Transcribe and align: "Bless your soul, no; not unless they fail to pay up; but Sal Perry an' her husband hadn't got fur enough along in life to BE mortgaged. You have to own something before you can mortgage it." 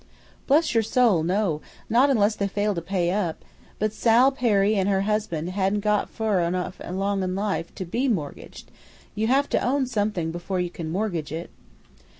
"Bless 0.47 0.73
your 0.73 0.81
soul, 0.81 1.21
no; 1.21 1.61
not 1.87 2.09
unless 2.09 2.35
they 2.35 2.47
fail 2.47 2.73
to 2.73 2.81
pay 2.81 3.11
up; 3.11 3.45
but 3.77 3.93
Sal 3.93 4.31
Perry 4.31 4.73
an' 4.75 4.87
her 4.87 5.01
husband 5.01 5.49
hadn't 5.51 5.81
got 5.81 6.09
fur 6.09 6.39
enough 6.39 6.77
along 6.83 7.21
in 7.21 7.35
life 7.35 7.75
to 7.75 7.85
BE 7.85 8.07
mortgaged. 8.07 8.71
You 9.13 9.27
have 9.27 9.47
to 9.49 9.63
own 9.63 9.85
something 9.85 10.31
before 10.31 10.59
you 10.59 10.71
can 10.71 10.89
mortgage 10.89 11.31
it." 11.31 11.51